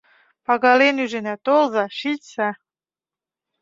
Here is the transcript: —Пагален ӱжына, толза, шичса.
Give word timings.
—Пагален 0.45 0.95
ӱжына, 1.03 1.35
толза, 1.45 1.85
шичса. 1.99 2.49